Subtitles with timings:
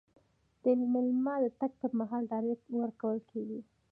[0.63, 2.51] د میلمه د تګ پر مهال ډالۍ
[2.83, 3.59] ورکول کیږي.